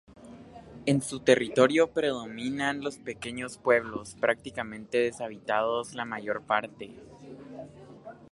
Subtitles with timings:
[0.87, 6.95] En su territorio predominan los pequeños pueblos, prácticamente deshabitados la mayor parte.